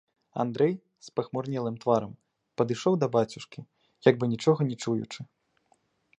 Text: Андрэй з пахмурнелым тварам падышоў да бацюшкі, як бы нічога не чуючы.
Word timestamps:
Андрэй 0.43 0.71
з 1.07 1.11
пахмурнелым 1.17 1.75
тварам 1.83 2.13
падышоў 2.63 2.93
да 3.05 3.11
бацюшкі, 3.17 3.59
як 4.09 4.15
бы 4.21 4.25
нічога 4.35 4.59
не 4.73 4.81
чуючы. 4.83 5.21